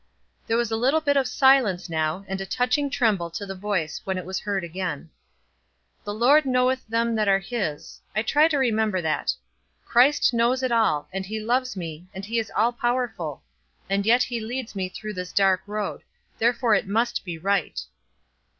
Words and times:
There 0.47 0.57
was 0.57 0.71
a 0.71 0.75
little 0.77 0.99
bit 0.99 1.15
of 1.15 1.27
silence 1.27 1.87
now, 1.87 2.25
and 2.27 2.41
a 2.41 2.45
touching 2.47 2.89
tremble 2.89 3.29
to 3.29 3.45
the 3.45 3.53
voice 3.53 4.01
when 4.03 4.17
it 4.17 4.25
was 4.25 4.39
heard 4.39 4.63
again. 4.63 5.11
"'The 6.03 6.13
Lord 6.15 6.43
knoweth 6.43 6.87
them 6.87 7.13
that 7.13 7.27
are 7.27 7.37
his.' 7.37 8.01
I 8.15 8.23
try 8.23 8.47
to 8.47 8.57
remember 8.57 8.99
that. 9.03 9.35
Christ 9.85 10.33
knows 10.33 10.63
it 10.63 10.71
all, 10.71 11.07
and 11.13 11.23
he 11.27 11.39
loves 11.39 11.77
me, 11.77 12.07
and 12.15 12.25
he 12.25 12.39
is 12.39 12.51
all 12.55 12.73
powerful; 12.73 13.43
and 13.91 14.03
yet 14.03 14.23
he 14.23 14.39
leads 14.39 14.73
me 14.73 14.89
through 14.89 15.13
this 15.13 15.31
dark 15.31 15.61
road; 15.67 16.01
therefore 16.39 16.73
it 16.73 16.87
must 16.87 17.23
be 17.23 17.37
right." 17.37 17.79